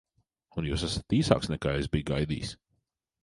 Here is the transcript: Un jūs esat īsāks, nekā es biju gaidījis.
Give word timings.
Un 0.61 0.69
jūs 0.69 0.85
esat 0.87 1.15
īsāks, 1.17 1.51
nekā 1.53 1.75
es 1.81 1.91
biju 1.97 2.09
gaidījis. 2.09 2.55